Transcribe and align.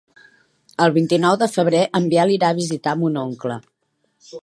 El 0.85 0.93
vint-i-nou 0.95 1.37
de 1.43 1.49
febrer 1.57 1.83
en 2.01 2.09
Biel 2.15 2.35
irà 2.39 2.53
a 2.55 2.59
visitar 2.63 2.99
mon 3.05 3.25
oncle. 3.29 3.61